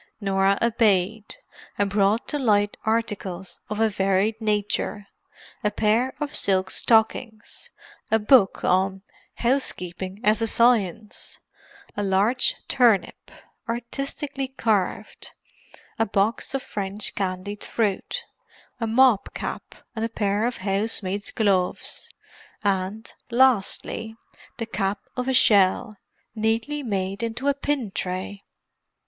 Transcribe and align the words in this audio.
Norah 0.19 0.57
obeyed, 0.63 1.35
and 1.77 1.87
brought 1.91 2.27
to 2.29 2.39
light 2.39 2.75
articles 2.85 3.59
of 3.69 3.79
a 3.79 3.87
varied 3.87 4.41
nature; 4.41 5.05
a 5.63 5.69
pair 5.69 6.15
of 6.19 6.33
silk 6.33 6.71
stockings, 6.71 7.69
a 8.09 8.17
book 8.17 8.63
on 8.63 9.03
Housekeeping 9.35 10.19
as 10.23 10.41
a 10.41 10.47
Science, 10.47 11.37
a 11.95 12.01
large 12.01 12.55
turnip, 12.67 13.29
artistically 13.69 14.47
carved, 14.47 15.33
a 15.99 16.07
box 16.07 16.55
of 16.55 16.63
French 16.63 17.13
candied 17.13 17.63
fruit, 17.63 18.25
a 18.79 18.87
mob 18.87 19.31
cap 19.35 19.75
and 19.95 20.03
a 20.03 20.09
pair 20.09 20.47
of 20.47 20.57
housemaids' 20.65 21.29
gloves, 21.31 22.09
and, 22.63 23.13
lastly, 23.29 24.15
the 24.57 24.65
cap 24.65 25.01
of 25.15 25.27
a 25.27 25.33
shell, 25.35 25.95
neatly 26.33 26.81
made 26.81 27.21
into 27.21 27.47
a 27.47 27.53
pin 27.53 27.91
tray. 27.91 28.43